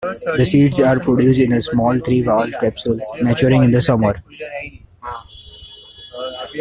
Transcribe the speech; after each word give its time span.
The 0.35 0.47
seeds 0.49 0.79
are 0.79 0.99
produced 0.99 1.39
in 1.41 1.51
a 1.53 1.61
small, 1.61 1.99
three-valved 1.99 2.55
capsule, 2.59 2.99
maturing 3.21 3.65
in 3.65 3.79
summer. 3.83 4.13